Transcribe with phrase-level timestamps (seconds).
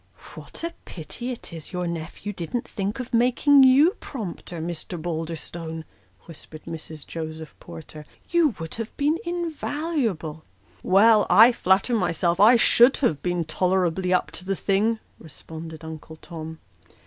[0.33, 4.99] "What a pity it is your nephew didn't think of making you prompter, Mr.
[4.99, 5.85] Balderstone!"
[6.25, 7.05] whispered Mrs.
[7.05, 10.43] Joseph Porter;" you would have been invaluable."
[10.81, 16.15] "Well, I flatter myself, I should have been tolerably up to the thing," responded Uncle
[16.15, 16.57] Tom.